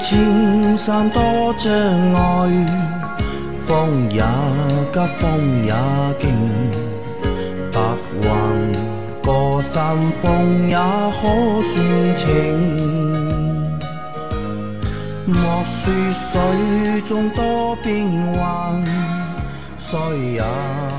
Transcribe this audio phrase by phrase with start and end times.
[0.00, 1.20] 青山多
[1.58, 1.70] 障
[2.14, 2.66] 碍，
[3.58, 4.22] 风也
[4.92, 5.74] 急，风也
[6.18, 6.32] 劲，
[7.70, 7.78] 白
[8.22, 8.28] 云
[9.22, 11.22] 过山峰也可
[11.68, 12.26] 算情。
[15.26, 18.82] 莫说水中多变幻，
[19.78, 19.98] 水
[20.32, 20.42] 也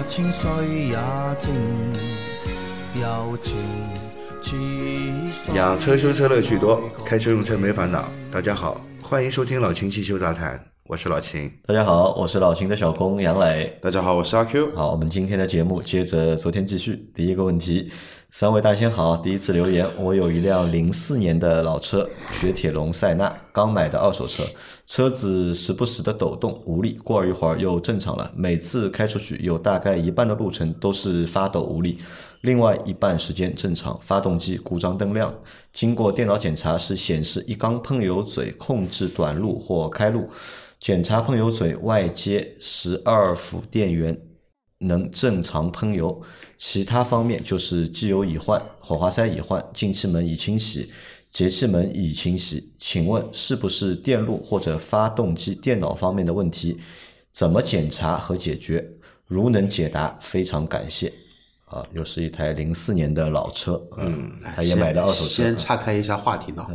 [0.07, 0.49] 清，水
[0.89, 0.97] 也
[1.39, 1.51] 静，
[3.01, 3.57] 柔情
[4.43, 4.51] 似
[5.33, 5.55] 水。
[5.55, 8.05] 养车修车乐趣多，开车用车没烦恼。
[8.31, 8.79] 大家好，
[9.11, 11.51] 欢迎收听老秦汽修杂谈，我是老秦。
[11.65, 13.77] 大家好，我是老秦的小工杨磊。
[13.81, 14.73] 大家好，我是阿 Q。
[14.73, 17.11] 好，我们今天的节目接着昨天继续。
[17.13, 17.91] 第一个问题，
[18.33, 24.41] 三位大仙好，第一次留言，我有一辆零四年的老车，雪铁龙塞纳，刚买的二手车，
[24.87, 31.99] 车子时不时的抖动无力，过了一会儿又正常了，每次开出去有大概一半的路程都是发抖无力，
[32.39, 35.35] 另外一半时间正常，发动机故障灯亮，
[35.73, 40.29] 经过电脑检查是显示一缸喷油嘴控制短路或开路。
[40.79, 44.17] 检查喷油嘴外接十二伏电源
[44.81, 46.21] 能正常喷油，
[46.57, 50.91] 其他方面就是机油已换、火花塞已换、进气门已清洗、
[51.31, 52.71] 节气门已清洗。
[52.77, 56.77] 请问是不是电路或者发动机电脑方面的问题？
[57.31, 58.85] 怎么检查和解决？
[59.27, 61.13] 如能解答，非常感谢。
[61.65, 65.43] 啊，又是一台零四年的老车，嗯，他也买的二手车。
[65.43, 66.67] 先岔开一下话题呢。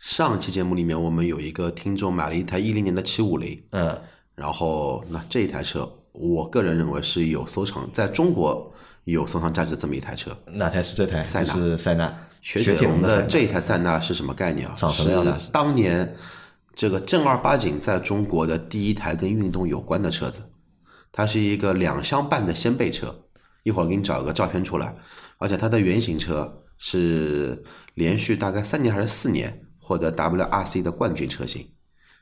[0.00, 3.96] 上期节目里面，我们有一个听众买了一台一零年的七五零，嗯，
[4.34, 8.72] 然后那这一台车，我个人认为是有收藏，在中国
[9.04, 10.36] 有收藏价值这么一台车。
[10.52, 11.22] 哪台是这台？
[11.22, 12.14] 塞纳是塞纳。
[12.42, 14.74] 雪铁龙的这一台塞纳是什么概念啊？
[14.76, 16.12] 长什么样的当年
[16.74, 20.42] 这个正儿八经在中国的第一台跟运动有关的车子，
[21.12, 23.14] 它是一个两厢半的掀背车，
[23.62, 24.96] 一会儿给你找个照片出来，
[25.38, 27.62] 而且它的原型车是
[27.94, 31.64] 连续大概三年还是四年获得 WRC 的冠军车型，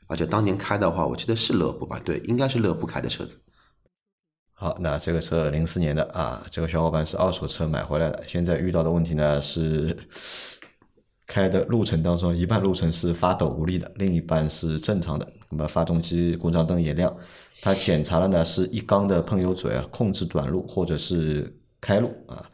[0.05, 1.99] 而且当年开的话，我记得是勒布吧？
[2.05, 3.41] 对，应该是勒布开的车子。
[4.61, 9.97] 好，那这个车零四年的啊，这个小伙伴是二手车买回来的，现在遇到的问题呢是
[11.25, 15.27] 开的路程当中，一半路程是发抖无力的，另一半是正常的。
[15.49, 17.11] 那么发动机故障灯也亮，
[17.59, 21.51] 他检查了呢是一缸的喷油嘴啊控制短路或者是
[21.81, 22.47] 开路啊，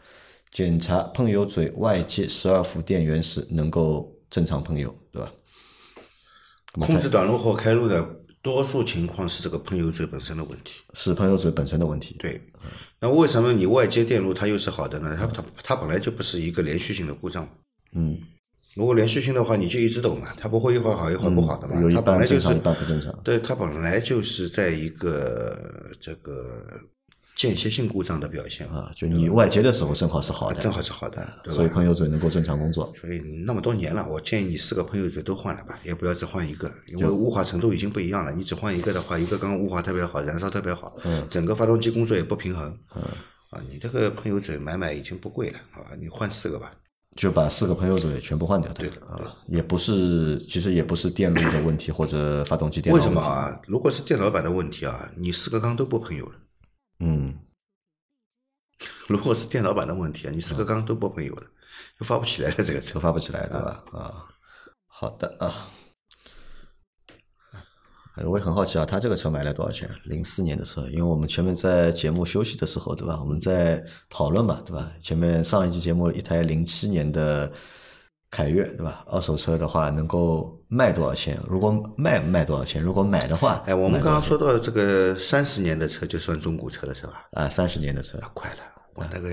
[0.50, 5.29] 检查喷油嘴外接十二伏电源时能够正常喷油，对吧？
[6.72, 8.01] 控制短路或开路的
[8.42, 10.81] 多数情况是这个喷油嘴本身的问题。
[10.94, 12.16] 是喷油嘴本身的问题。
[12.20, 12.42] 对，
[13.00, 15.16] 那为什么你外接电路它又是好的呢？
[15.20, 17.48] 它它它本来就不是一个连续性的故障。
[17.94, 18.18] 嗯，
[18.75, 21.81] 如果连续性的话，你就一直抖嘛，它不会一会儿好一会儿不好的嘛。
[21.81, 23.20] 有一它本来就是半正常，一半不正常。
[23.24, 26.64] 对，它本来就是在一个这个
[27.38, 31.56] 间歇性故障的表现啊，就你外接的时候正好是好的，正好是好的，对吧？
[31.56, 32.92] 所以喷油嘴能够正常工作。
[33.00, 38.31] 所以那么多年了，我建议你四个喷油嘴都换了吧，也不要只换一个，因为雾化程度已经不一样了。
[38.31, 43.03] 你只换一个的话，一个刚刚雾化特别好，燃烧特别好，嗯整个发动机工作也不平衡，嗯，
[43.52, 45.92] 啊，你这个喷油嘴买买已经不贵了，好吧？
[46.00, 46.72] 你换四个吧。
[47.16, 53.22] 就把四个喷油嘴全部换掉，对对啊，也不是，其实也不是电路的问题或者发动机电脑为什么？
[53.22, 53.59] 啊？
[53.68, 56.34] 如果是电脑版的问题啊，你四个缸都不喷油了。
[57.00, 57.38] 嗯，
[59.08, 61.44] 如果是电脑版的问题啊，你四个缸都不喷油了，
[62.00, 63.00] 就发不起来了这个车。
[63.00, 63.84] 发不起来，对吧？
[63.94, 64.25] 啊，
[64.88, 65.69] 好的啊。
[68.16, 69.88] 哎我也很好奇啊，他这个车买了多少钱？
[70.06, 73.19] 零四年的车，因为我们前面在节目休息的时候，对吧？
[73.19, 74.91] 我们在讨论嘛，对吧？
[75.00, 77.52] 前面上一期节目一台零七年的
[78.30, 79.06] 凯越，对吧？
[79.08, 81.40] 二手车的话能够卖多少钱？
[81.50, 82.82] 如果卖卖多少钱？
[82.82, 87.26] 如果买的话，哎，我们刚刚说到这个三十年的车就算中古车了是吧？
[87.32, 88.58] 啊，三十年的车，啊，快了，
[88.96, 89.30] 我那个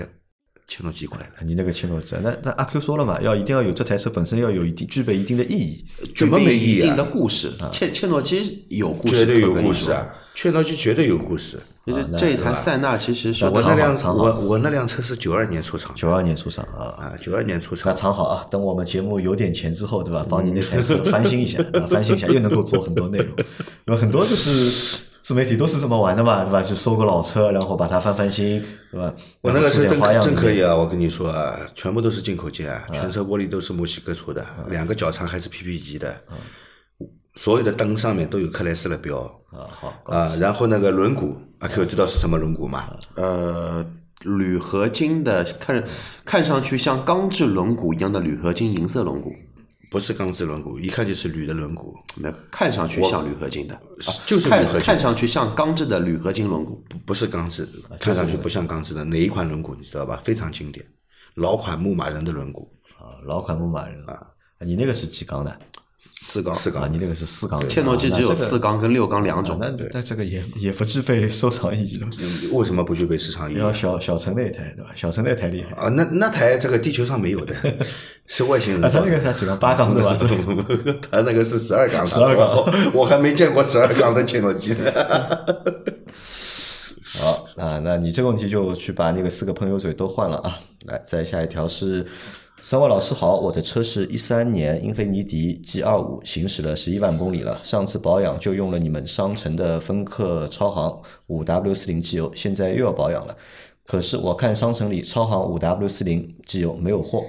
[0.67, 1.33] 切诺基快了。
[1.45, 5.85] 你那个切诺基，那那阿 Q 说了嘛，要一定要有这台车本身要有一定具备一定的意义。
[6.15, 10.07] 怎么没意义啊一定的故事，切切诺基有故事，绝对有故事啊！
[10.35, 11.59] 切诺基绝对有故事。
[11.85, 18.11] 就是这一台塞纳其实是我那辆藏好我我那辆车是九二年出厂九二年出厂啊，啊，九二年出厂那厂。
[18.11, 20.25] 藏好啊，等我们节目有点钱之后，对吧？
[20.27, 23.35] 帮你那台车翻新一下， 啊，翻新一下又能够做很多内容。
[23.85, 26.59] 有很多就是自媒体都是这么玩的嘛，对吧？
[26.63, 28.59] 就收个老车，然后把它翻翻新，
[28.91, 29.13] 对吧？
[29.41, 30.63] 我那个车真真可以。
[30.63, 30.75] 啊！
[30.75, 36.19] 我跟你说啊，全部都是进口件啊，全车玻璃都是墨西哥出的，两个脚长还是 PP 级的，
[37.35, 39.17] 所有的灯上面都有克莱斯勒标
[39.51, 40.35] 啊，好，啊。
[40.39, 42.89] 然后那个轮毂，阿 Q 知道是什么轮毂吗？
[43.15, 43.85] 呃
[44.21, 45.83] 铝合金的，看
[46.23, 49.35] 看上去像钢制轮毂一样的铝合金银色轮毂，
[49.91, 53.79] 不是钢制轮毂，一看就是铝的轮毂，那看上去像铝合金的，
[54.25, 56.75] 就是铝看合金看上去像钢制的铝合金轮毂。
[56.89, 57.67] 不不是钢制，
[57.99, 60.19] 看上去不像钢制的哪一款轮毂你知道吧？
[60.23, 60.83] 非常经典，
[61.35, 62.63] 老款牧马人的轮毂，
[62.97, 64.25] 啊，老款牧马人啊，
[64.65, 65.55] 你那个是几缸的？
[65.97, 69.57] 四缸，四缸，啊你那个是四缸，切诺基只有四缸跟六缸两啊种。
[69.59, 72.05] 那那这个也也不具备收藏意义的。
[72.51, 73.57] 为什么不具备市场意义？
[73.59, 74.91] 要小小陈那一台对吧？
[74.93, 77.55] 小陈那台厉害啊，那那台这个地球上没有的，
[78.27, 78.99] 是外星人啊，他。
[78.99, 80.17] 那个他几缸八缸对吧？
[81.09, 84.91] 他那个是十二缸，十二缸我我还没见过十二缸的切诺基呢。
[87.19, 90.59] 好啊，那你这个问题就去把那个四个喷油嘴都换了啊。
[90.87, 92.05] 来，再下一条是，
[92.67, 103.37] 三位老师好，我的车是一三年英菲尼迪 G 二五，行驶了十一万公里了，上次保养就用了你们商城的芬克超航五 W 四零机油，现在又要保养了。
[103.85, 107.25] 可是我看商城里超航五 W 四零机油没有货，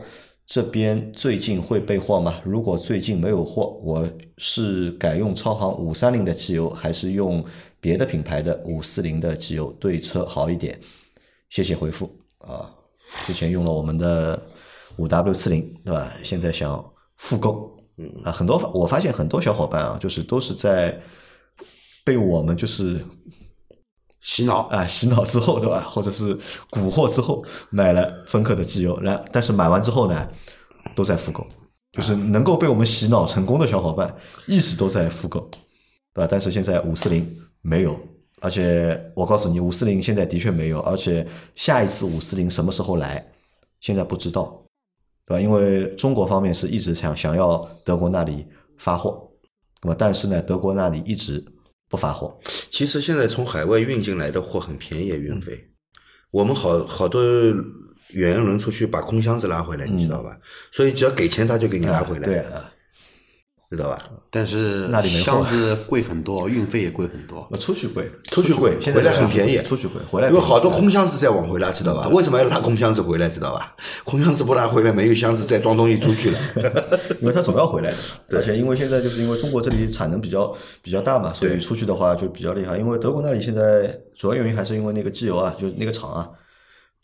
[0.47, 2.41] 这边最近会备货吗？
[2.43, 7.45] 如果最近没有货，我是改用超航五三零的机油，还是用
[7.79, 10.81] 别的品牌的五四零的机油对车好一点？
[11.51, 12.73] 谢谢回复啊！
[13.27, 14.43] 之前用了我们的
[14.99, 16.13] 五 W 四零，对吧？
[16.23, 21.01] 现在想复购，嗯啊，很多我发现很多小伙伴啊，就是都是在
[22.05, 23.05] 被我们就是
[24.21, 25.81] 洗脑，啊洗脑之后，对吧？
[25.81, 26.37] 或者是
[26.71, 30.29] 蛊惑之后买了芬克的机油，然但是买完之后呢，
[30.95, 31.47] 都在复购，
[31.93, 34.15] 就是能够被我们洗脑成功的小伙伴，
[34.47, 35.41] 一直都在复购，
[36.15, 36.29] 对吧？
[36.31, 37.99] 但是现在五四零没有，
[38.41, 43.25] 而且我告诉你，五四零现在的确没有，而且下一次五四零什么时候来，
[43.81, 44.63] 现在不知道，
[45.27, 45.41] 对吧？
[45.41, 48.47] 因为中国方面是一直想想要德国那里
[48.79, 49.29] 发货，
[49.83, 51.45] 那么但是呢，德国那里一直
[51.89, 52.39] 不发货，
[52.71, 55.71] 其实现在从海外运进来的货很便宜，运费。
[56.31, 57.23] 我们好好多
[58.11, 60.39] 远洋轮出去把空箱子拉回来，你知道吧？
[60.71, 62.73] 所以只要给钱，他就给你拉回来，对啊。
[63.69, 63.99] 知道吧？
[64.31, 67.49] 但是那里没货箱子贵很多， 运费也贵很多。
[67.59, 72.09] 出去贵，出去贵，现在回来很便宜，出去贵，回来因为好多空箱子在往回拉，知道吧？
[72.09, 73.75] 为什么要拉空箱子回来，知道吧？
[74.05, 76.39] 空箱子不拉回来，没有箱子再装东西出去了。
[77.21, 77.91] 因为它总要回来
[78.29, 82.79] 的，而且因为现在就是因为中国这里产能比较比较大嘛，所以出去的话就比较厉害。
[82.79, 86.29] 因为德国那里现在主要原因还是因为那个机油啊，就是那个厂啊，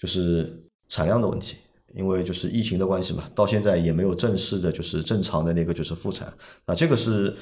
[0.01, 0.49] 就是
[0.89, 1.57] 产量的问题。
[1.95, 6.33] 因为就是疫情的关系嘛，到现在也没有正式的，就是正常的那个就是复产。
[6.67, 7.37] 那这个是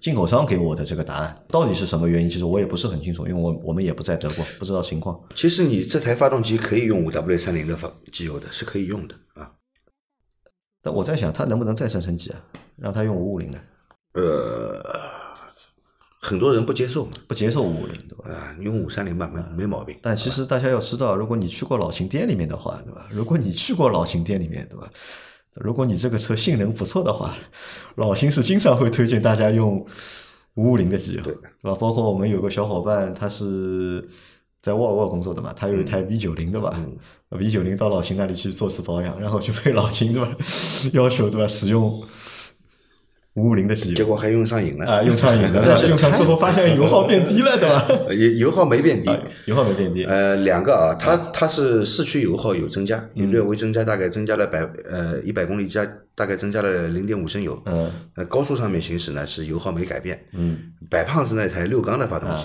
[0.00, 2.28] 进口商给我的这个答案，到底是什么原因？
[2.28, 5.18] 其实我也不是很清楚，因为我我们也不在德国，不知道情况。
[5.34, 9.52] 其实你这台发动机可以用五 W 三零的发机油的，是可以用的啊。
[10.82, 12.42] 那我在想，它能不能再升升级啊？
[12.76, 13.58] 让它用五五零的，
[14.14, 14.82] 呃，
[16.24, 18.30] 很多人不接受不接受五五零，对吧？
[18.34, 19.94] 啊，你用五三零吧，没没毛病。
[20.00, 23.06] 但其实大家要知道，如果你去过老秦店里面的话，对吧？
[23.10, 24.88] 如果你去过老秦店里面，对吧？
[25.60, 27.36] 如果你这个车性能不错的话，
[27.96, 29.86] 老秦是经常会推荐大家用
[30.54, 31.74] 五五零的机油，对吧？
[31.74, 34.08] 包括我们有个小伙伴，他是
[34.62, 36.82] 在沃尔沃工作的嘛，他有一台 V 九零，对吧
[37.28, 40.34] ？V 九零到老秦那里去做次保养，然后就被老秦对吧
[40.94, 42.02] 要求对吧使用
[43.34, 47.84] 五五零的机油，结果还用上瘾了啊用上瘾了， 但是用上之后发现油耗变低了，对吧？
[48.06, 49.08] 呃油油耗没变低。
[49.08, 54.60] 啊油耗没变低，呃，两个啊，它它是市区油耗有增加，有略微增加，大概增加了百
[54.90, 55.84] 呃一百公里加，
[56.14, 57.60] 大概增加了零点五升油。
[57.66, 60.24] 嗯呃，高速上面行驶呢是油耗没改变。
[60.32, 60.56] 嗯，
[60.88, 62.44] 白胖子那台六缸的发动机，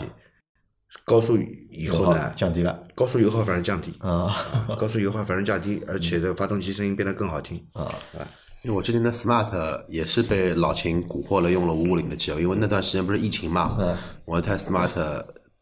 [1.05, 1.37] 高速
[1.71, 4.35] 以后呢，降低了高速油耗反而降低，啊
[4.77, 7.83] 高速油耗反而降低，而且的发动机声音变得更好听啊。
[8.17, 8.25] 啊。
[8.61, 12.39] 因为我之前的 Smart 也是被老秦蛊惑了，用了五五零的机油。
[12.39, 13.77] 因为那段时间不是疫情嘛，
[14.25, 14.89] 我那台 Smart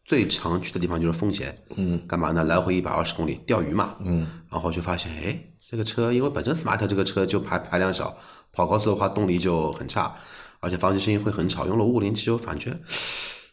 [0.04, 2.42] 最常去的地方就是奉贤，嗯，干嘛呢？
[2.42, 5.38] 来回一百二十公里钓鱼嘛，嗯，然后就发现，哎，
[5.70, 8.16] 这个车因为本身 Smart 这个车就排排量小，
[8.52, 10.16] 跑高速的话动力就很差，
[10.58, 11.66] 而且发动机声音会很吵。
[11.66, 12.76] 用了五五零机油，感觉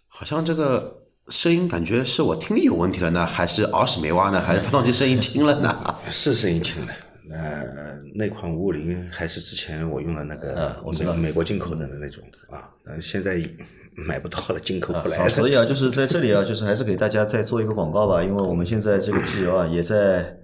[0.08, 5.94] 好像这个声音感觉是我听力有问题了呢，还是耳屎没挖呢，还是发动机声音轻了呢？
[6.10, 6.94] 是声音轻了。
[7.28, 7.64] 那
[8.14, 13.38] 那款五五零还是之前我用的那个我知道美美国进口的那种啊，呃，现在
[13.96, 15.28] 买不到了，进口不来。
[15.30, 20.38] 所以啊，就是在这里啊，就是还是给大家再做一个广告吧，因为我们现在这个机油啊也在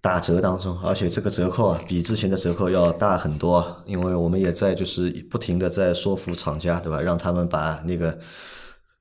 [0.00, 7.00] 打折当中，而且这个折扣啊比之前的折扣要大很多，因为我们也在就是不停的在说服厂家，对吧？
[7.00, 8.18] 让他们把那个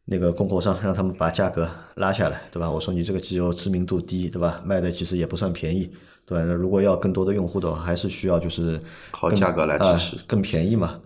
[0.05, 2.69] 那个供货商让他们把价格拉下来，对吧？
[2.69, 4.61] 我说你这个机油知名度低，对吧？
[4.65, 5.91] 卖的其实也不算便宜，
[6.25, 6.37] 对？
[6.45, 8.79] 那如果要更多的用户的话，还是需要就是
[9.11, 10.99] 更靠价格来支持啊更便宜嘛。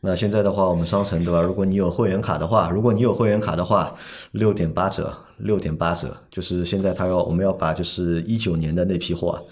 [0.00, 1.40] 那现在的话，我们商城对吧？
[1.40, 3.96] 如果你有会员卡的话，如果你有会员卡的话，
[4.32, 9.42] 六点八折，六点八折，就是现在他要我们要把就是一九年的那批货啊，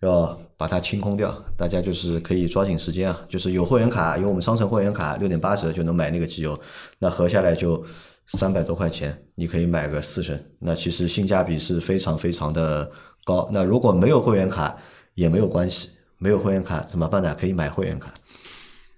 [0.00, 6.58] 要把它清空掉，大家就是可以抓紧时间啊，就是有会员卡，有我们商城会员卡，六点八折就能买那个机油，
[6.98, 7.82] 那合下来就
[8.26, 12.90] 三百多块钱，你可以买个四升，那其实性价比是非常非常的
[13.24, 13.48] 高。
[13.52, 14.76] 那如果没有会员卡
[15.14, 17.34] 也没有关系，没有会员卡怎么办呢？
[17.38, 18.12] 可以买会员卡。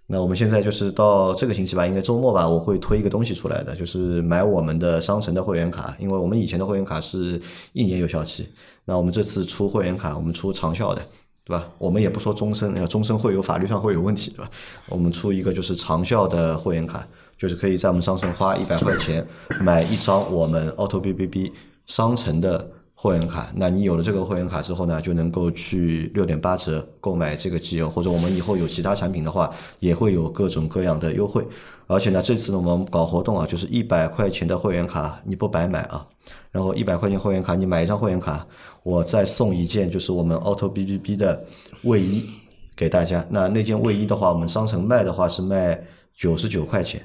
[0.08, 7.40] 那我们现在就是到这个星期吧，应该周末吧，我会推一个东西出来的，就是买我们的商城的会员卡，因为我们以前的会员卡是
[7.72, 8.48] 一年有效期，
[8.84, 11.02] 那我们这次出会员卡，我们出长效的，
[11.44, 11.68] 对吧？
[11.76, 14.50] 我们也不说终身，那终身会有法律上会有问题，对吧？
[14.88, 17.04] 我们出一个就是长效的会员卡，
[17.36, 19.26] 就是可以在我们商城花一百块钱
[19.60, 21.52] 买一张我们 Auto B B B
[21.86, 23.52] 商城的会员卡。
[23.54, 31.46] 那你有了这个会员卡之后呢，就能够去六点八折购买这个机油，或者我们以后有其他产品的话，也会有各种各样的优惠。
[31.86, 36.04] 而且呢，这次呢我们搞活动啊，就是一百块钱的会员卡你不白买啊，
[36.50, 38.44] 然后一百块钱会员卡你买一张会员卡，
[38.82, 41.44] 我再送一件就是我们 Auto B B B 的
[41.82, 42.28] 卫衣
[42.74, 43.24] 给大家。
[43.30, 45.80] 那那件卫衣的话，我们商城卖的话是卖
[46.16, 47.00] 九十九块钱。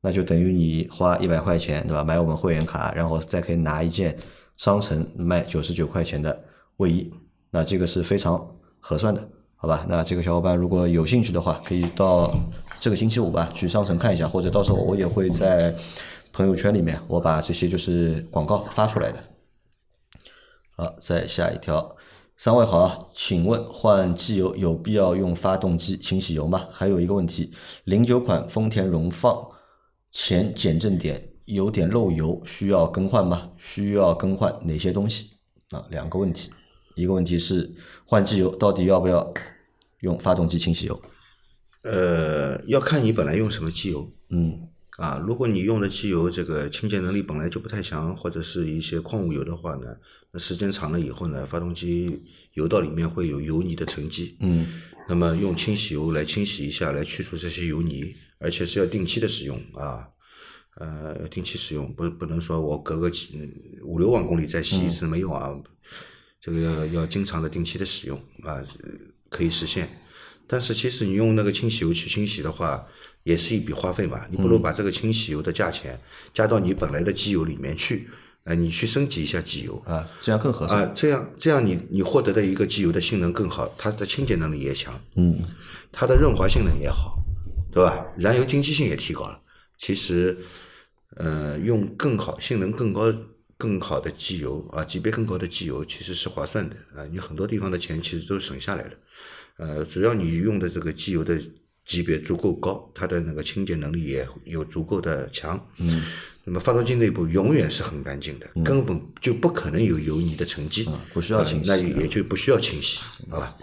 [0.00, 2.04] 那就等于你花一百块钱，对吧？
[2.04, 4.16] 买我们会员卡，然后再可以拿一件
[4.56, 6.44] 商城卖九十九块钱的
[6.78, 7.12] 卫衣，
[7.50, 8.48] 那这个是非常
[8.80, 9.86] 合算的，好吧？
[9.88, 12.34] 那这个小伙伴如果有兴趣的话，可以到
[12.80, 15.74] 这个星期五吧去商城看一下，或者到时候我也会在
[16.32, 19.22] 朋友圈里面我把这些就是广告发出来的。
[20.76, 21.96] 好，再下一条，
[22.36, 26.68] 三位好啊，请问换机油有必要用发动机清洗油吗？
[26.72, 27.52] 还有一个问题，
[27.84, 29.48] 零九款丰田荣放。
[30.12, 33.50] 前减震点有点漏油，需要更换吗？
[33.56, 35.30] 需要更换哪些东西？
[35.70, 36.50] 啊，两个问题，
[36.94, 37.74] 一个问题是
[38.04, 39.32] 换机油到底要不要
[40.00, 41.02] 用发动机清洗油？
[41.82, 44.12] 呃，要看你本来用什么机油。
[44.30, 49.96] 嗯，啊，如果你用的机油这个清洁能力本来就不太强，或者是一些矿物油的话呢，
[50.32, 52.22] 那时间长了以后呢，发动机
[52.54, 54.36] 油道里面会有油泥的沉积。
[54.40, 54.66] 嗯，
[55.08, 60.08] 那么用清洗油来清洗一下，来去除这些油泥，而且是要定期的使用啊。
[60.78, 63.30] 呃，要定期使用，不不能说我隔个几
[63.82, 65.50] 五六万公里再洗一次没用啊。
[66.38, 68.62] 这个要要经常的定期的使用啊，
[69.30, 69.88] 可以实现。
[70.46, 72.86] 但是其实你用那个清洗油去清洗的话，
[73.24, 74.26] 也是一笔花费嘛。
[74.30, 75.98] 你不如把这个清洗油的价钱
[76.34, 78.08] 加到你本来的机油里面去，
[78.44, 80.84] 呃，你去升级一下机油啊，这样更合算。
[80.84, 85.40] 啊，这样这样你你获得的一个机油的性能更好，它的清洁能力也强，嗯，
[85.90, 87.18] 它的润滑性能也好，
[87.72, 88.06] 对吧？
[88.18, 89.40] 燃油经济性也提高了。
[89.78, 90.36] 其实。
[91.16, 93.12] 呃，用更好、性能更高、
[93.56, 97.04] 更好的机油啊，级别更高的机油其实是划算的啊。
[97.10, 98.90] 你很多地方的钱其实都省下来了。
[99.56, 101.40] 呃，只要你用的这个机油的
[101.86, 105.58] 级别足够高，它的那个清洁能力也有足够的强。
[105.78, 106.02] 嗯。
[106.48, 113.56] 那么发动机内部永远是很干净的，根本就不可能有油泥的沉积，不需要清洗，那也就不需要清洗，好吧？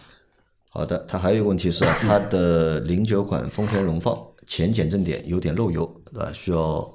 [0.68, 4.18] 好的，它还有一个问题是，它的零九款丰田荣放
[4.48, 6.32] 前减震点有点漏油，对吧？
[6.34, 6.94] 需要。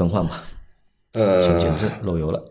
[0.00, 0.42] 更换吧，
[1.12, 2.42] 呃，先减震漏油了。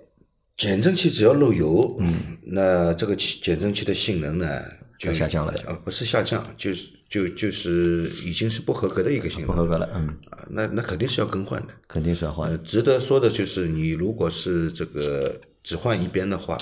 [0.55, 4.61] 减震器只要漏油，嗯，那这个减震器的性能呢
[4.99, 5.51] 就下降了。
[5.65, 9.89] 呃，不是下降，就是就就是已经是不合格的一个性能，不合格了。
[9.95, 12.63] 嗯，啊，那那肯定是要更换的，肯定是要换。
[12.63, 16.55] 值得说的就是，你如果是这个只换一边的话，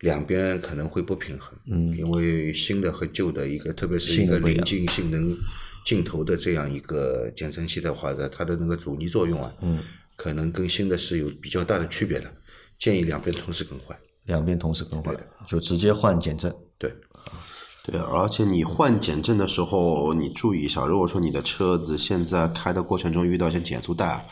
[0.00, 1.52] 两边可能会不平衡。
[1.70, 5.36] 嗯，因为新的和旧的一个，特别是一个临近性能
[5.84, 9.82] 镜头的这样一个减震器的话呢，它的那个阻尼作用啊，嗯。
[10.16, 12.28] 可能跟新的是有比较大的区别的，
[12.76, 13.96] 建议两边同时更换。
[14.24, 15.16] 两边同时更换，
[15.46, 16.52] 就直接换减震。
[16.76, 16.92] 对，
[17.84, 24.26] 对，而且你换减震的时候，你注意一下，如果说你的车子现在开的过程中遇到一些减速带，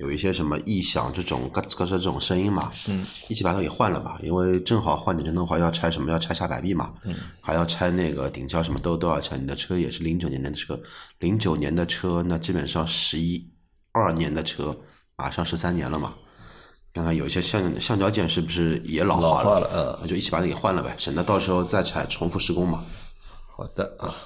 [0.00, 6.10] 有一些什么异响，这种咯吱咯吱这种声音嘛，嗯，一起把它给换了吧，因为正好换减震的话要拆什么？
[6.10, 9.38] 要拆下摆臂嘛，嗯，还要拆那个顶胶，什么都都要拆。
[9.38, 10.80] 你的车也是零九年的车，
[11.18, 13.48] 零九年的车，那基本上十一
[13.92, 14.76] 二年的车。
[15.16, 16.14] 马上十三年了嘛，
[16.94, 19.68] 看看有一些橡橡胶件是不是也老化了？
[19.70, 22.82] 呃，那就一起把它给换了呗，省得到时候再拆重复施工嘛。
[23.54, 24.16] 好的啊，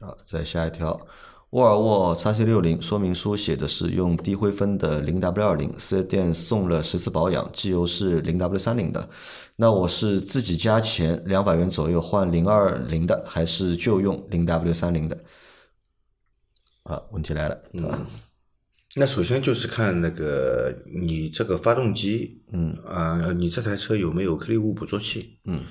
[0.00, 0.98] 好，再下一条，
[1.50, 9.08] 沃尔沃 x C 六零说明书写的是用低灰分的零 W 二零，四 S 店送了十次保养，机油是零 W 三零的。
[9.56, 15.18] 那我是自己加钱两百元左右换零二零的，还是就用零 W 三零的？
[16.82, 18.06] 啊，问题来了，嗯。
[18.96, 25.38] 那首先就是看那个你这个发动机，嗯啊，你这台车有没有颗粒物捕捉器？
[25.44, 25.64] 嗯，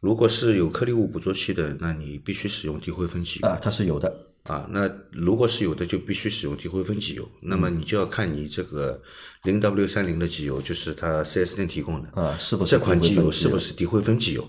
[0.00, 4.66] 如果是有颗粒物捕捉器的，那你必须使用低灰分机啊，它是有的啊。
[4.70, 7.28] 那如果是有的，就必须使用低灰分机油。
[7.40, 9.00] 那么你就要看你这个
[9.44, 14.48] 零 W 三零的机油，就是它四 S 店提供的啊，是不是这款机油是不是低灰分机油？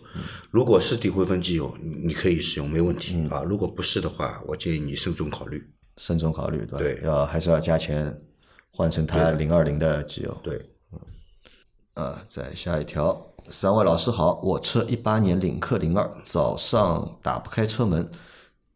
[0.49, 3.43] 如果是低灰分机油，你可以使用没问题啊。
[3.43, 5.63] 如果不是的话，我建议你慎重考虑。
[5.97, 6.77] 慎重考虑，对吧？
[6.77, 8.21] 对，要还是要加钱
[8.71, 10.37] 换成它零二零的机油。
[10.41, 10.57] 对，
[10.93, 18.09] 嗯，啊，再下一条，三位老师好，我车一八年领克零二，早上打不开车门，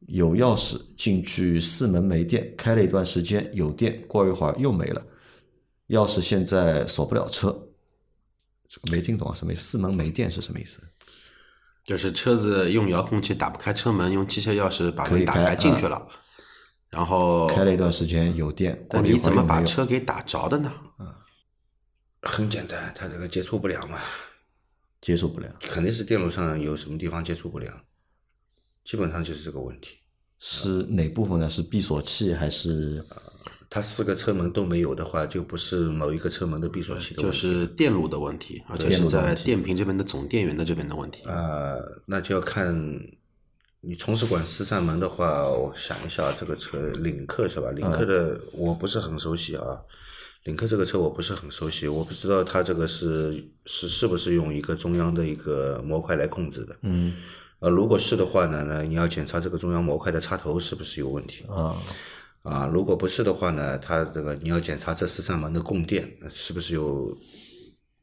[0.08, 5.06] 有钥匙进去四门没电，开了一段时间有电，过一会儿又没了，
[5.90, 7.68] 钥匙现在锁不了车。
[8.68, 9.62] 这个没听懂啊，什么意思？
[9.62, 10.82] 四门没电是什么意思？
[11.84, 16.08] 就是车子用遥控器打不开车门，用机械钥匙把门打开进去了，
[16.90, 19.62] 然后开了一段时间有电，过了一那你怎么会儿又没有。
[19.62, 20.74] 把车给打着的呢？
[22.22, 24.00] 很简单，它这个接触不良嘛，
[25.02, 25.54] 接触不良？
[25.60, 27.84] 肯定是电路上有什么地方接触不良，
[28.84, 29.98] 基本上就是这个问题。
[30.40, 31.50] 是哪部分呢？
[31.50, 33.04] 是闭锁器还是？
[33.70, 37.40] 它四个车门都没有的话，就不是某一个车门的闭锁器的就问题。
[37.40, 41.24] 是电路的问题，而且是在电瓶这边的总电源的这边的问题。
[41.26, 42.72] 呃，那就要看
[43.82, 47.72] 你从事管四扇门的话，我想一下，这个车领克是吧？
[47.72, 49.82] 领克的我不是很熟悉啊，
[50.44, 56.78] 领克这个车我不是很熟悉，我不知道它这个是是是不是用一个中央的一个模块来控制的。
[56.84, 57.14] 嗯
[57.64, 61.46] 呃，如果是的话呢，那你要检查这个中央模块的插头是不是有问题。
[61.48, 61.82] 啊
[62.42, 67.18] 啊，如果不是的话呢，它这个你要检查这四扇门的供电呃是不是有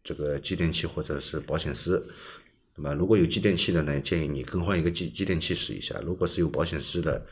[0.02, 2.08] 这个继电器或者是保险丝。
[2.74, 5.94] 那么如果有继电器的呢，建议你更换一个继继电器试一下。
[6.06, 7.26] 如果是有保险丝的，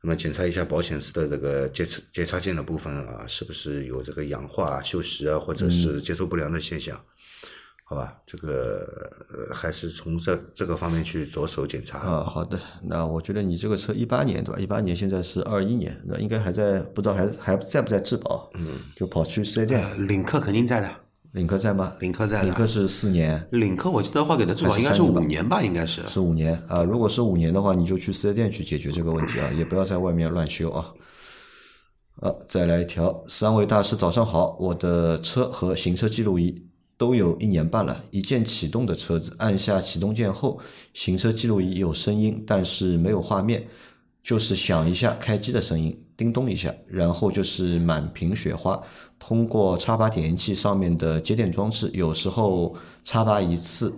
[0.00, 7.04] 那么检查一下保险丝的这个接插接插件的部分啊，是不是有这个氧化、锈蚀啊，或者是接触不良的现象。
[7.86, 8.78] 好吧，这个
[9.30, 11.98] 呃还是从这这个方面去着手检查。
[11.98, 12.58] 啊，好的。
[12.82, 14.58] 那我觉得你这个车一八年对吧？
[14.58, 18.50] 一八年现在是二一年，那应该还在不知道还还在不在质保？
[18.54, 20.90] 嗯，就跑去四 S 店，呃领克肯定在的，
[21.32, 21.92] 领克在吗？
[22.00, 22.42] 领克在。
[22.42, 26.00] 领克是四年，领克我记得话给的质保应该是五年吧，应该是。
[26.08, 26.82] 是五年啊。
[26.82, 30.90] 如果是五年的话，你就去四 S 店去解决这个问题啊，也不要在外面乱修啊。
[32.22, 40.60] 啊，再来一条，三位大师早上好，我的车和行车记录仪都有一年半了，一键启动的车子，按下启动键后，
[40.92, 43.66] 行车记录仪有声音，但是没有画面，
[44.22, 48.80] 就是响一下开机的声音，叮咚一下，然后就是满屏雪花。
[49.18, 53.92] 通过插拔点烟器上面的接电装置，有时候插拔一次，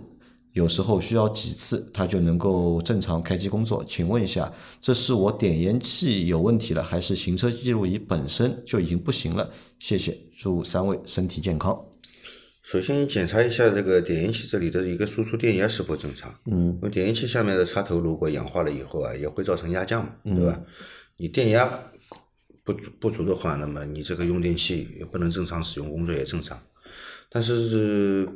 [0.53, 3.85] 有时候需要几次，它就能够正常开机工作。
[3.87, 9.47] 请问一下，这是我点烟器有问题了，还是行车记录仪本身就已经不行了？
[9.79, 11.79] 谢谢，祝三位身体健康。
[12.69, 16.37] 首先，你检查一下这个点烟器这里的一个输出电压是否正常。
[16.47, 20.61] 嗯因为点烟器下面的插头如果氧化了以后啊，也会造成压降嘛，对吧？
[21.15, 21.65] 你电压
[22.65, 26.61] 不足不足的话，那么你这个用电器也不能正常使用，工作也正常。
[27.29, 28.27] 但是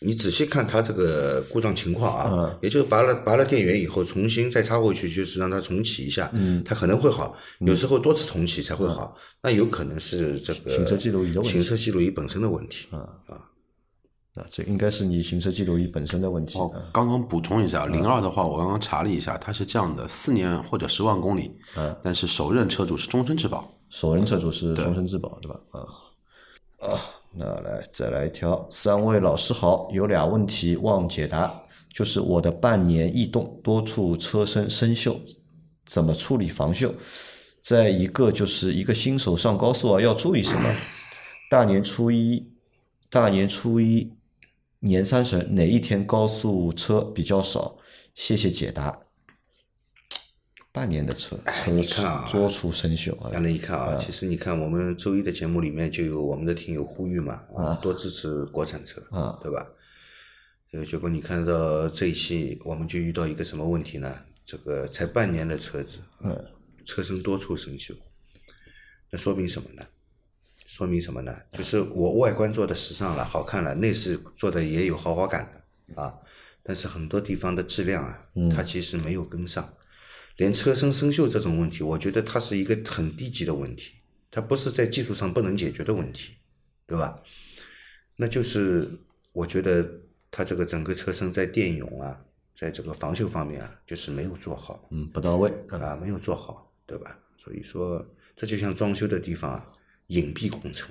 [0.00, 6.30] 你仔细看它这个故障情况啊，也就是拔了拔了电源以后，重新再插回去，就是让它重启一下，
[6.64, 7.34] 它可能会好。
[7.60, 12.88] 有时候多次重启才会好，那有可能是这个行车记录仪的问题行车记录仪本身的问题。
[12.90, 12.98] 啊，
[13.30, 16.58] 啊这应该是你行车记录仪本身的问题。
[16.58, 21.50] 哦，刚刚补充一下，零二的话，我刚刚查了一下，它是这样的，四年或者十万公里，
[22.02, 23.72] 但是首任车主是终身质保。
[23.88, 25.58] 首任车主是终身质保，对吧？
[25.70, 25.80] 啊
[26.90, 27.00] 啊，
[27.38, 31.52] 那来再来一条，三位老师好，有俩问题望解答，
[31.92, 35.18] 就是我的半年异动，多处车身生锈，
[35.84, 36.92] 怎么处理防锈？
[37.62, 40.74] 再一个就是一个新手上高速啊，要注意什么？
[41.50, 42.52] 大年初一，
[43.10, 44.14] 大年初一，
[44.80, 47.76] 年三十哪一天高速车比较少？
[48.14, 49.05] 谢谢解答。
[50.76, 59.66] 半年的车，车你看啊多处生锈啊，让人一看啊，其实你看我们周一的节目里面就有我们的听友呼吁嘛，啊，多支持国产车，啊对吧？
[60.72, 64.14] 呃，结果你看到这一期，我们就遇到一个什么问题呢？
[64.44, 66.44] 这个才半年的车子，嗯，
[66.84, 67.94] 车身多处生锈，
[69.10, 69.82] 那说明什么呢？
[70.66, 71.34] 说明什么呢？
[71.54, 75.50] 就是我外观做的时尚了、好看了，内饰做的也有豪华感
[75.94, 76.12] 的啊，
[76.62, 79.72] 但是很多地方的质量啊，它其实没有跟上。
[80.36, 83.94] 连车身生锈这种问题，我觉得它是一个很低级的问题，
[84.30, 86.32] 它不是在技术上不能解决的问题，
[86.86, 87.22] 对吧？
[88.16, 88.88] 那就是
[89.32, 89.88] 我觉得
[90.30, 92.20] 它这个整个车身在电泳啊，
[92.54, 97.18] 在这个防锈方面啊，就是没有做好嗯，不到位，啊，没有做好，对吧？
[97.38, 99.66] 所以说，这就像装修的地方啊，
[100.08, 100.88] 隐蔽工程，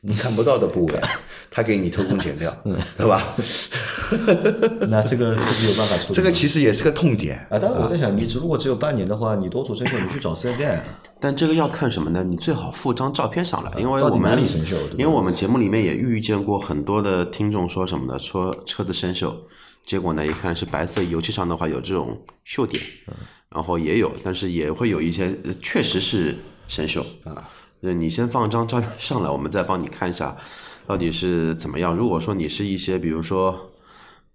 [0.00, 1.00] 你看不到的部位，
[1.50, 2.52] 他给你偷工减料，
[2.96, 3.36] 对吧？
[4.88, 6.14] 那这个这个有办法处理。
[6.14, 7.36] 这个其实也是个痛点。
[7.50, 10.82] 啊，但是我在想，你只如果只有半年的话，你多处生锈，你去找四 S 店，
[11.20, 12.22] 但这个要看什么呢？
[12.24, 14.38] 你最好附张照片上来，因为我们
[14.98, 18.18] 因为我们节目里面也遇见过很多的听众说什么呢？
[18.18, 19.34] 说车子生锈，
[19.84, 22.82] 结果呢一看是白色油漆上的话有这种锈点，
[23.48, 26.36] 然后也有，但是也会有一些呃确实是
[26.68, 27.48] 生锈啊。
[27.80, 30.36] 那你先放张照片上来，我们再帮你看一下
[30.86, 31.94] 到底是怎么样。
[31.94, 33.68] 如果说你是一些比如说。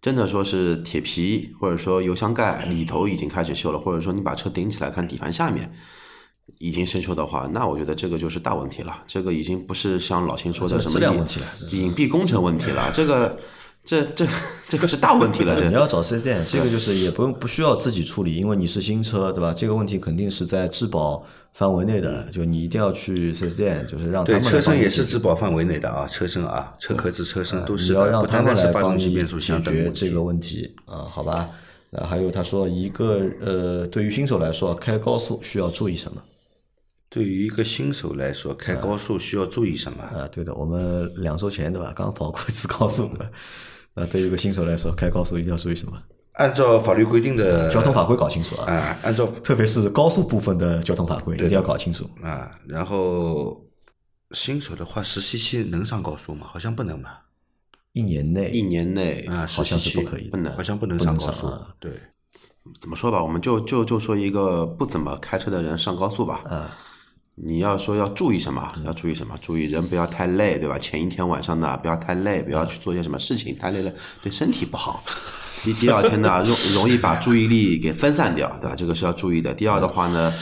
[0.07, 5.69] 真的说是铁皮或者说油箱盖里头已经开始锈了，或者说你把车顶起来看底盘下面
[6.59, 9.03] 已经生锈的话，那我觉得这个就是大问题了。
[9.05, 11.05] 这个已经不是像老秦说的什么
[11.71, 13.37] 隐蔽工程问题了，这个
[13.87, 14.27] 这这
[14.67, 15.57] 这个是大问题了。
[15.57, 19.53] 这你要找四 S 店，这个就是也不用不需要自己处理，因为你是新车，对吧？
[19.53, 31.49] 这个问题肯定是在质保范围内的，就你一定要去四 S 店，就是让他，们对车身也是质保范围内的啊，车身啊，车壳子、车身都是的，要让他们来帮你解决这个问题啊，好吧？
[31.91, 36.21] 那还有他说一个呃，对于新手来说，开高速需要注意什么？
[37.09, 40.03] 对于一个新手来说，开高速需要注意什么？
[40.03, 43.31] 啊，对的，我们两周前对吧，刚跑过一次高速，对吧？
[43.97, 46.01] 那对于一个新手来说，开高速一定要注意什么？
[46.33, 52.07] 按照法律规定的交通法规搞清楚啊，啊，按照特别是高速部分的交通法规一定要搞清楚。
[52.21, 53.59] 啊，然后
[54.31, 56.45] 新手的话，实习期能上高速吗？
[56.47, 57.23] 好像不能吧？
[57.93, 61.69] 一年内一年内啊，好像实习期是不可以的不能好像不能上高速啊。
[61.79, 61.91] 对，
[62.79, 66.41] 怎么说吧，我们就就就说一个不怎么开车的人上高速吧。
[66.45, 66.77] 啊
[67.39, 68.67] 你要说要注意什么？
[68.83, 69.37] 要注意什么？
[69.39, 70.75] 注意人不要太累，对吧？
[70.79, 75.03] 前一天晚上呢，不要太累，不要去做一些什么事情，太累了对身体不好。
[75.63, 78.75] 第第二天呢，容容易把注意力给分散掉，对吧？
[78.75, 79.53] 这个是要注意的。
[79.53, 80.33] 第二的话呢，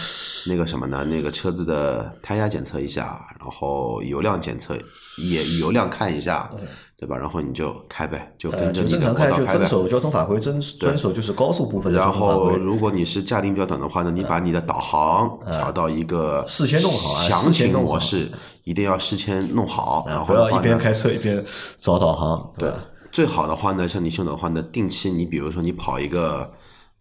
[0.48, 1.04] 那个什么呢？
[1.06, 4.76] 那个车子的胎压检测一下，然后油量检测
[5.18, 6.50] 也油量看一下，
[6.98, 7.18] 对吧？
[7.18, 9.70] 然后你就开呗，就呃，跟着你的就正常开，国道开呗就遵。
[9.70, 12.50] 守交通法规，遵遵守就是高速部分的然后。
[12.58, 18.30] 如果你是驾龄比较短的话呢，你把你的导航调到一个事先弄好啊详情模式，
[18.64, 20.06] 一定要事先弄好。
[20.08, 21.44] 然后，不要一边开车一边
[21.78, 22.78] 找导航，对吧？
[23.16, 26.54] 最好的话呢，像你这种的话呢，定期你比如说你跑一个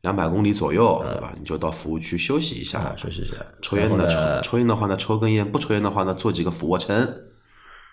[0.02, 1.34] 两百公里左右，对吧？
[1.36, 3.34] 你就到服务区休息一啊下，，休息一下。
[3.60, 6.94] 抽烟的抽烟的话呢，抽根烟；不抽烟的话呢，做几个俯卧撑。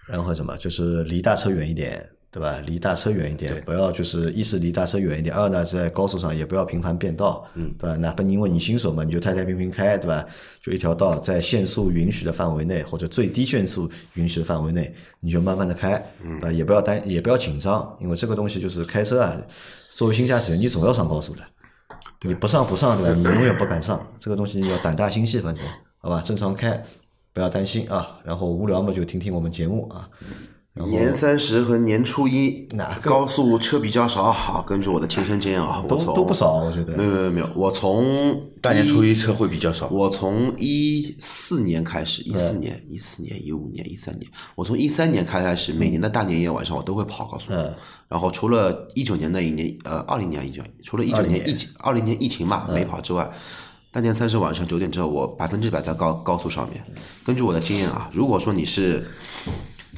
[0.07, 2.59] 然后什么，就是离大车远一点，对吧？
[2.65, 7.97] 离大车远一点，不要就是一是离大车远一点，二呢在高速上也不要频繁变道，嗯，对吧？
[7.97, 10.25] 哪怕因为你新手嘛，你就太太平平开，对吧？
[10.61, 16.51] 就一条道在限速允许的范围内，或者最低限速允许的范围内，你就慢慢的开，嗯，对吧？
[16.53, 19.35] 也不要担，也不要紧张，因为这个东西就是开车啊，
[19.89, 21.41] 作为新驾驶员，你总要上高速的，
[22.21, 23.13] 你不上不上，对吧？
[23.13, 25.65] 你永远不敢上，这个东西要胆大心细，反正
[25.99, 26.81] 好吧，正常开，
[27.33, 28.19] 不要担心啊。
[28.23, 30.07] 然后无聊嘛，就听听我们节目啊。
[30.73, 34.31] 年三十和年初一哪个高速车比较少？
[34.31, 39.89] 好，根据我的亲身经验啊，我都都不少，我觉得没有没有没有，我从大年初一车会比较少。
[39.89, 47.51] 我从一四年开始，一嗯四年、一四年、一五年、一三年，我从一三年开开始，每年的大年夜晚上我都会跑高速。
[47.51, 47.73] 嗯
[48.07, 53.29] 然后除了一九年那一年，呃，二零年、一九，除了一九20年年疫情、二零年疫情嘛没跑之外，
[53.89, 56.83] 大年三十晚上九点之后，我百分之百在高高速上面。
[57.25, 59.05] 根据我的经验啊，如果说你是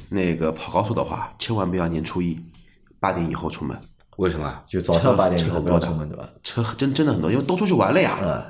[0.10, 2.40] 那个跑高速的话，千万不要年初一
[3.00, 3.78] 八点以后出门，
[4.18, 4.62] 为什么？
[4.66, 6.30] 就早上八点以后不要出门，对吧？
[6.44, 8.18] 车真真的很多，因为都出去玩了呀。
[8.22, 8.44] 嗯，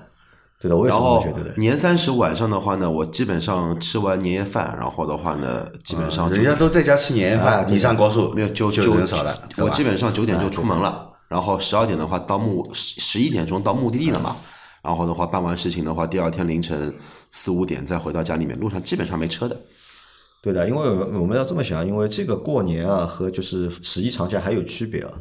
[0.60, 1.53] 对的，我也是这么觉得的。
[1.58, 9.49] 年三十晚上的话呢，我基本上吃完年夜饭，然后的话呢，基本上就人家都在家吃年夜啊饭，对你上高速没有就就九人少了。
[9.58, 14.36] 我基本上九点就出门了，然后十二点的话到目十十一点钟到目的地了嘛。
[14.82, 16.93] 然后的话办完事情的话，第二天凌晨
[17.32, 19.58] 四五点再回到家里面，路上基本上没车的。
[20.43, 25.13] 对的，因为我们要这么想，因为这个过年啊和就是十一长假还有区别啊。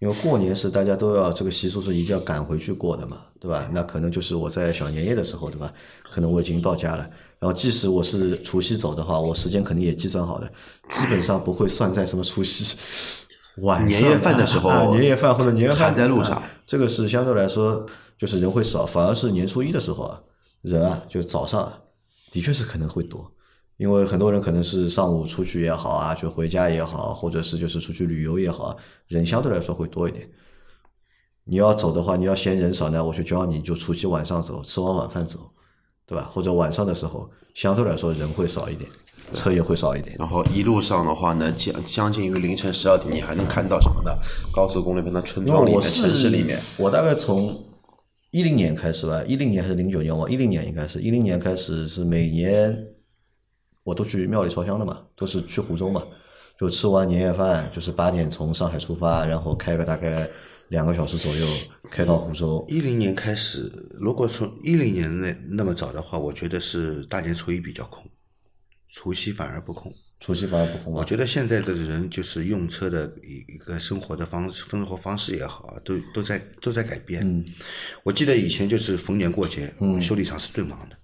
[0.00, 3.70] 因为过年是大家都要这个习俗是一定要赶回去过的嘛，对吧？
[3.72, 5.72] 那可能就是我在小年夜的时候，对吧？
[6.10, 7.08] 可能我已经到家了，
[7.38, 10.52] 然后即使我是除夕走的话，我时间肯定也计算好的，
[10.90, 12.76] 基本上不会算在什么除夕
[13.62, 17.86] 晚上年夜饭的时候啊年夜饭或者年夜饭还在路上啊这个是相对来说
[18.18, 20.20] 就是人会少，反而是年初一的时候啊，
[20.60, 21.78] 人啊就早上啊
[22.32, 23.30] 的确是可能会多。
[23.76, 28.76] 因为很多人可能是上午出去也好啊，就回家也好，或者是就是出去旅游也好啊，
[29.08, 30.28] 人相对来说会多一点。
[31.46, 35.38] 你要走的话，你要嫌人少呢，我就教你就除夕晚上走，吃完晚饭走，
[36.06, 36.30] 对吧？
[36.32, 38.88] 或者晚上的时候，相对来说人会少一点，
[39.32, 40.16] 车也会少一点。
[40.18, 44.16] 然后一路上的话呢，将将近于凌晨十二点，你还能看到什么呢？
[44.54, 47.60] 高速公路边的村庄里面、城市里面，我大概从
[48.30, 50.16] 一零年开始吧，一零年还是零九年？
[50.16, 52.86] 我一零年应该是一零年开始是每年
[53.84, 56.02] 我都去庙里烧香的嘛，都是去湖州嘛，
[56.58, 60.28] 就吃完年夜饭就是八点从上海出发，然后开个大概
[60.68, 61.46] 两个小时左右
[61.90, 62.64] 开到湖州。
[62.68, 63.70] 一零年开始，
[64.00, 68.02] 如果从一零年那那么早的话，我觉得是大年初一比较空，
[68.88, 69.92] 除夕反而不空。
[70.20, 77.22] 除夕反而不空我啊，觉得现在的人就是用车的一一个生活的方生活方式也好啊，都都在都在改变。
[77.28, 77.44] 嗯
[78.04, 80.96] 我记得以前就是逢年过节，嗯修理厂是最忙的。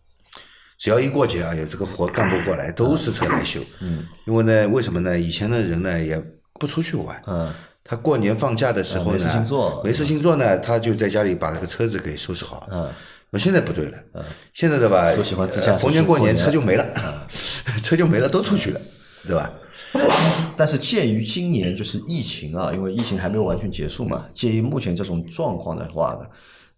[0.81, 3.61] 只要一过节，哎呀，这个活干不过来，都是车来修。
[3.81, 5.17] 嗯，因为呢，为什么呢？
[5.21, 6.19] 以前的人呢也
[6.55, 7.53] 不出去玩，嗯，
[7.85, 12.67] 他过年放假的时候没事情做没事情做呢，他就在家里把这个车子给收拾好。
[12.73, 12.89] 嗯，
[13.29, 15.15] 那现在不对了，嗯现在的吧？
[15.15, 16.87] 都喜欢自驾逢年过年车就没了，
[17.85, 18.81] 车就没了，都出去了，
[19.27, 19.53] 对吧？
[20.57, 26.27] 但是鉴于今年就是疫情啊，因为疫情还没有完全结束嘛，鉴于目前这种状况的话呢，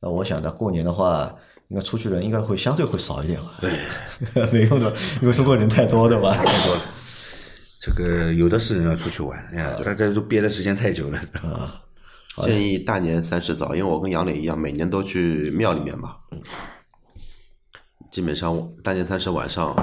[0.02, 1.32] 那我想着，过年的话，
[1.68, 3.58] 应该出去人应该会相对会少一点吧？
[3.60, 3.70] 对，
[4.52, 6.34] 没用的，因为中国人太多的吧？
[6.34, 6.82] 太多了。
[7.80, 11.18] 这个有的是人要出去玩，哎呀，大家都憋的时间太久了。
[11.42, 11.78] 啊
[12.40, 16.16] 建议大年三十早，因为我跟杨磊一样，每年都去庙里面嘛。
[18.10, 19.76] 基本上大年三十晚上，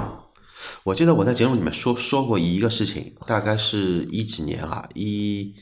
[0.83, 5.53] 我记得我在节目里面说说过一个事情，大概是一几年啊，一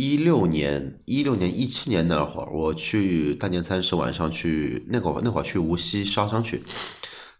[0.00, 6.62] 一六年、一六年、一七年那会儿，我去大年三十晚上去那会儿那会儿去无锡烧香去，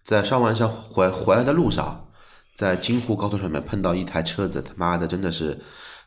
[0.05, 2.09] 在烧完香回回来的路上，
[2.57, 5.61] 在京沪高速上面碰到一台车子，他妈的真的是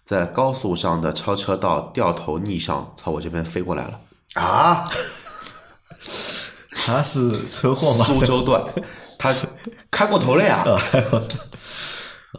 [0.03, 3.97] 在高速上的超车道掉头逆向朝我这边飞过来了，
[4.33, 4.89] 啊，
[6.83, 8.03] 他是车祸吗？
[8.03, 8.61] 苏州段，
[9.17, 9.33] 他
[9.89, 10.65] 开过头了呀。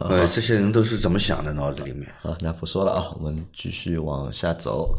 [0.01, 1.53] 呃，这些人都是怎么想的？
[1.53, 4.97] 脑子里面啊，那不说了啊，我们继续往下走。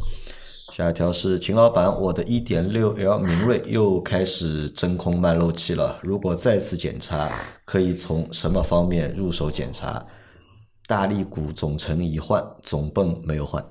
[0.72, 5.98] 下一条是秦老板，我的 1.6L 明锐又开始真空慢漏气了。
[6.02, 7.30] 如果再次检查，
[7.64, 10.04] 可以从什么方面入手检查？
[10.87, 13.64] 大力鼓总成已换，总泵没有换。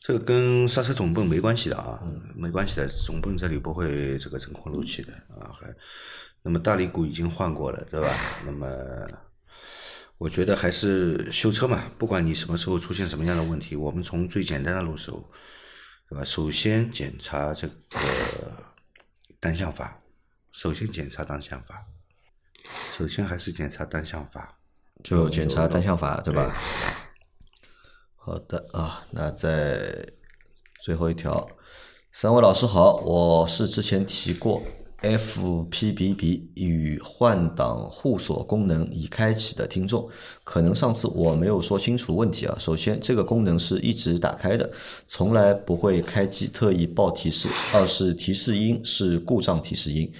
[0.00, 2.02] 这个跟刹车总泵没关系的啊，
[2.34, 5.50] 没关系的，总泵这里不会这个真空漏气的啊。
[5.60, 5.66] 还，
[6.42, 8.08] 那么大力鼓已经换过了，对吧？
[8.44, 8.66] 那么
[10.18, 15.30] 我觉得还是修车嘛，不管你什么时候出现什么样的问题，我们从最简单的入手，
[16.08, 16.24] 对吧？
[16.24, 17.74] 首先检查这个
[19.38, 20.00] 单向阀，
[20.50, 21.86] 首先检查单向阀，
[22.96, 24.56] 首先还是检查单向阀。
[25.04, 26.52] 就检查单向阀，对吧？
[28.16, 30.04] 好的啊，那在
[30.82, 31.48] 最后一条，
[32.10, 34.60] 三位老师好，我是之前提过
[35.00, 40.08] FPBB 与换挡互锁功能已开启的听众，
[40.42, 42.56] 可能上次我没有说清楚问题啊。
[42.58, 44.68] 首先，这个功能是一直打开的，
[45.06, 50.10] 从来不会开机特意报提示；二是提示音是故障提示音。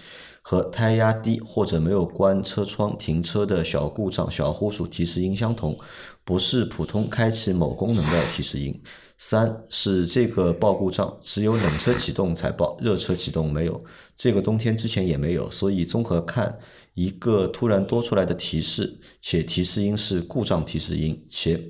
[0.50, 5.78] 和胎压低或者没有关车窗停车的小故障、小呼数提示音相同，
[6.24, 8.80] 不是普通开启某功能的提示音。
[9.18, 13.84] 三是这个报故障只有冷车启动才报，热车启动没有。
[14.16, 16.58] 这个冬天之前也没有，所以综合看，
[16.94, 21.62] 一个突然多出来的提示，且提示音是故障提示音，且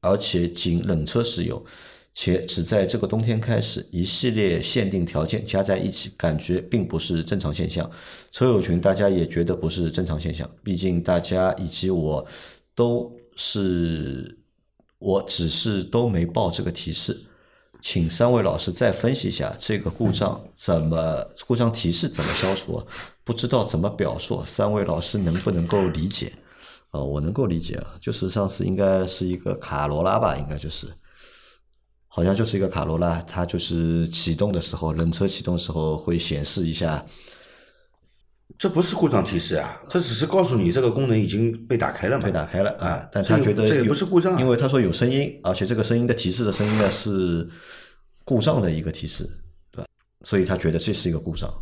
[0.00, 1.64] 而且仅冷车时有。
[2.14, 7.90] 且只在这个冬天开始，一系列限定条件加在一起，感觉并不是正常现象。
[8.30, 12.24] 车友群大家也觉得不是正常现象，毕竟大家以及我
[12.74, 14.38] 都是，
[15.00, 17.20] 我只是都没报这个提示。
[17.82, 22.82] 请三位老师再分析一下这个故障怎么故障提示怎么消除，
[23.24, 26.32] 不知道怎么表述，三位老师能不能够理解？
[26.92, 30.86] 啊，我能够理解啊，就是上次应该是一个卡罗拉吧，应该就是。
[32.14, 37.04] 好像就是一个卡罗拉，它就是启动的时候，冷车启动的时候会显示一下。
[38.56, 42.24] 这不是故障提示啊，这只是告诉你这个功能已经被打开了嘛。
[42.24, 47.50] 被打开了啊啊，但他觉得这也不是故障啊因为他说有声音，而且这个声音的提示的声音呢是
[48.24, 49.28] 故障的一个提示，
[49.72, 49.86] 对吧？
[50.22, 51.52] 所以他觉得这是一个故障。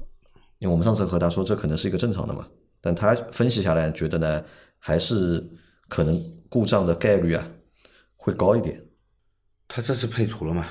[0.59, 2.47] 因为我们上次和他说这可能是一个正常的嘛，
[2.83, 4.45] 但他分析下来觉得呢，
[4.79, 5.43] 还是
[5.89, 7.49] 可能故障的概率啊
[8.17, 8.79] 会高一点。
[9.69, 10.67] 他这次配图了吗？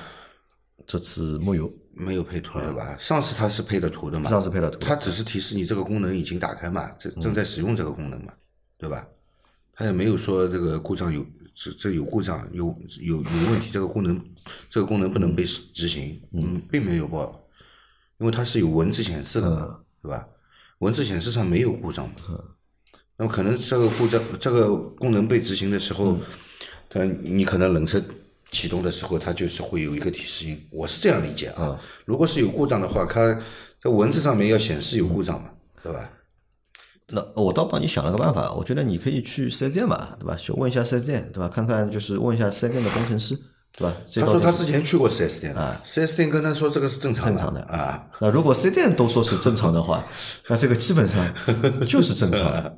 [0.86, 2.96] 这次没有，没有配图了吧？
[2.98, 4.28] 上次他是配的图的嘛？
[4.28, 8.32] 上次配了图他只是提示你这个功能已经打开嘛，正正在使用这个功能嘛，
[8.78, 9.06] 对吧？
[9.72, 11.24] 他也没有说这个故障有
[11.54, 12.66] 这这有故障有
[13.00, 14.22] 有有问题，这个功能
[14.68, 17.48] 这个功能不能被执行，嗯，并没有报，
[18.18, 20.26] 因为它是有文字显示的嘛，对吧？
[20.78, 22.14] 文字显示上没有故障嘛，
[23.16, 26.18] 那么可能这个故障这个功能被执行的时候，
[26.90, 28.02] 它你可能冷车
[28.52, 31.80] 启动的时候，它就是会有一个提示音，我是这样理解啊。
[32.04, 33.36] 如果是有故障的话，它
[33.82, 35.50] 在文字上面要显示有故障嘛，
[35.82, 36.10] 对吧？
[37.08, 40.34] 那我倒帮你想了个办法，我觉得你可以去四 S 店嘛，对吧？
[40.36, 41.48] 去问一下四 S 店，对吧？
[41.48, 43.36] 看看就是问一下四 S 店的工程师，
[43.76, 43.96] 对吧？
[44.14, 50.02] 他说他之前去过四 S 店啊，四 S 店跟他说这个是正常正常的啊，那如果四 S 店都说是正常的话，
[50.48, 51.34] 那这个基本上
[51.86, 52.76] 就是正常的，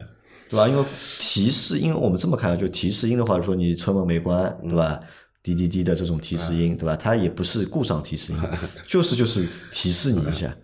[0.49, 0.67] 对吧？
[0.69, 0.85] 因为
[1.21, 4.99] 提示，因为我们这么看，就提示音的话，说你车门没关，对吧？
[5.45, 6.97] 滴滴滴的这种提示音，对吧？
[6.97, 8.39] 它也不是故障提示音，
[8.89, 10.57] 就是就是提示你一下。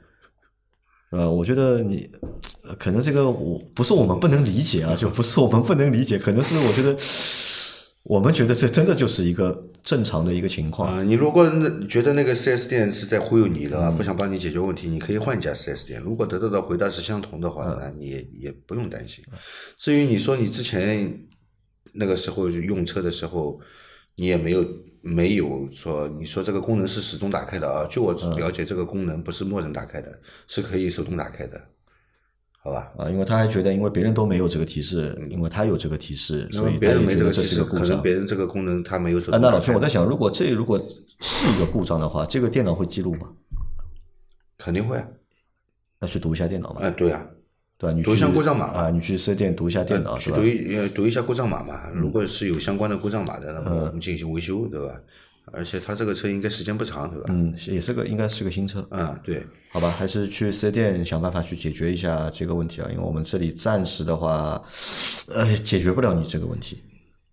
[1.10, 2.10] 呃，我觉得你
[2.64, 6.96] 呃可能这个我不是我们不能理解啊，就不是我们不能理解，可能是我觉得
[8.04, 10.96] 我们觉得这真的就是一个正常的一个情况。
[10.96, 11.46] 啊、你如果
[11.86, 16.00] 觉得那个 4S 店是在忽悠你的不想帮你解决问题，你可以换一家 4S 店。
[16.00, 19.22] 如果得到的回答是相同的嗯话，那你也也不用担心。
[19.76, 21.12] 至于你说你之前
[21.92, 23.60] 那个时候用车的时候，
[24.20, 24.66] 你也没有
[25.00, 27.86] 没有说你说这个功能是始终打开的啊？
[27.88, 31.58] 据我嗯了解，这个功能不是默认打开的，是可以手动打开的，
[32.62, 32.92] 好吧？
[32.98, 38.02] 啊，因为他还觉得，因为别人都没有这个提示，因为他有这个提示，因所以别人没这这个提示，可能。
[38.02, 39.20] 别人这个功能他没有。
[39.30, 40.78] 那老师，我在想，如果这如果
[41.20, 43.32] 是一个故障的话，这个电脑会记录吗？
[44.58, 45.08] 肯定会啊，
[45.98, 46.82] 那去读一下电脑吧。
[46.82, 47.26] 哎对啊，
[47.80, 47.96] 对吧？
[47.96, 50.44] 你读一下故障码啊，你去四 S 店读一下电脑，去读？
[50.44, 54.94] 一呃读一下故障码嘛，如果是有相关的故障码的，那么我们进行维修，对吧？
[55.52, 57.26] 而且它这个车应该时间不长，对吧？
[57.30, 59.90] 嗯，也是个应该是个新车，嗯，对，好吧？
[59.90, 64.62] 还是去四 S 店想办法去解决一下这个问题啊，因为我们这里暂时的话，
[65.28, 66.82] 呃，解决不了你这个问题。